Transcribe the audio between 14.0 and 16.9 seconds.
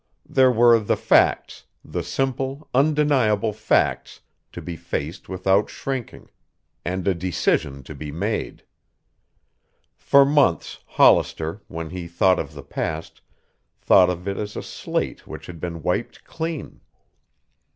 of it as a slate which had been wiped clean.